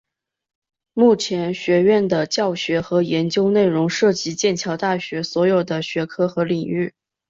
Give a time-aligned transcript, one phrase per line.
[0.93, 6.91] 目前学院的教学和研究内容涉及剑桥大学所有学科的领域。